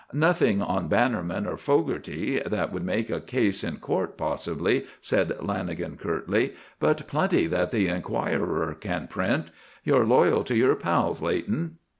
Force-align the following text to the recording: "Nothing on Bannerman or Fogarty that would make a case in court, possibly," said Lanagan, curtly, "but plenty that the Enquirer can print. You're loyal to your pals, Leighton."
"Nothing 0.13 0.63
on 0.63 0.87
Bannerman 0.87 1.45
or 1.45 1.57
Fogarty 1.57 2.39
that 2.39 2.73
would 2.73 2.83
make 2.83 3.11
a 3.11 3.21
case 3.21 3.63
in 3.63 3.77
court, 3.77 4.17
possibly," 4.17 4.87
said 4.99 5.29
Lanagan, 5.39 5.95
curtly, 5.95 6.55
"but 6.79 7.05
plenty 7.05 7.45
that 7.45 7.69
the 7.69 7.87
Enquirer 7.87 8.73
can 8.73 9.05
print. 9.07 9.51
You're 9.83 10.07
loyal 10.07 10.43
to 10.45 10.55
your 10.57 10.73
pals, 10.75 11.21
Leighton." 11.21 11.77